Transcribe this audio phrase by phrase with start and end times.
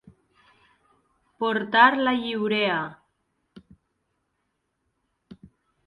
[1.43, 2.81] Portar la lliurea.